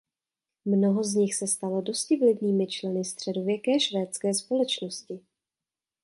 [0.65, 5.19] Mnoho z nich se stalo dosti vlivnými členy středověké švédské společnosti.